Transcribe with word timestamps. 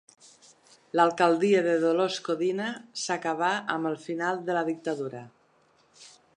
L’alcaldia 0.99 1.59
de 1.67 1.75
Dolors 1.83 2.17
Codina 2.29 2.71
s’acabà 3.03 3.53
amb 3.77 3.93
el 3.93 4.01
final 4.09 4.43
de 4.51 4.59
la 4.59 4.67
dictadura. 4.73 5.25